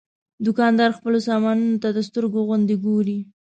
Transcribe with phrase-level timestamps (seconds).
[0.45, 3.19] دوکاندار خپلو سامانونو ته د سترګو غوندې ګوري.